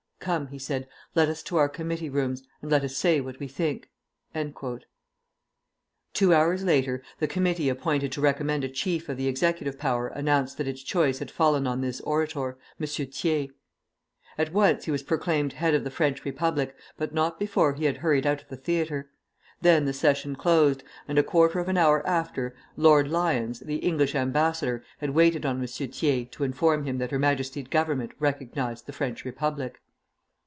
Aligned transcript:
'Come,' 0.23 0.49
he 0.49 0.59
said, 0.59 0.87
'let 1.15 1.29
us 1.29 1.41
to 1.41 1.57
our 1.57 1.67
committee 1.67 2.07
rooms, 2.07 2.43
and 2.61 2.69
let 2.69 2.83
us 2.83 2.95
say 2.95 3.19
what 3.21 3.39
we 3.39 3.47
think.'" 3.47 3.89
Two 6.13 6.31
hours 6.31 6.63
later, 6.63 7.01
the 7.17 7.27
committee 7.27 7.69
appointed 7.69 8.11
to 8.11 8.21
recommend 8.21 8.63
a 8.63 8.69
chief 8.69 9.09
of 9.09 9.17
the 9.17 9.25
executive 9.27 9.79
power 9.79 10.09
announced 10.09 10.59
that 10.59 10.67
its 10.67 10.83
choice 10.83 11.17
had 11.17 11.31
fallen 11.31 11.65
on 11.65 11.81
this 11.81 12.01
orator, 12.01 12.59
M. 12.79 12.85
Thiers. 12.85 13.49
At 14.37 14.53
once 14.53 14.85
he 14.85 14.91
was 14.91 15.01
proclaimed 15.01 15.53
head 15.53 15.73
of 15.73 15.83
the 15.83 15.89
French 15.89 16.23
Republic, 16.23 16.75
but 16.97 17.15
not 17.15 17.39
before 17.39 17.73
he 17.73 17.85
had 17.85 17.97
hurried 17.97 18.27
out 18.27 18.43
of 18.43 18.47
the 18.49 18.57
theatre. 18.57 19.09
Then 19.61 19.85
the 19.85 19.91
session 19.93 20.35
closed, 20.35 20.83
and 21.07 21.17
a 21.17 21.23
quarter 21.23 21.57
of 21.57 21.67
an 21.67 21.79
hour 21.79 22.07
after, 22.07 22.53
Lord 22.77 23.07
Lyons, 23.07 23.61
the 23.61 23.77
English 23.77 24.13
ambassador, 24.13 24.83
had 24.99 25.09
waited 25.15 25.47
on 25.47 25.59
M. 25.59 25.65
Thiers 25.65 26.27
to 26.29 26.43
inform 26.43 26.83
him 26.85 26.99
that 26.99 27.09
Her 27.09 27.17
Majesty's 27.17 27.69
Government 27.69 28.11
recognized 28.19 28.85
the 28.85 28.93
French 28.93 29.25
Republic. 29.25 29.81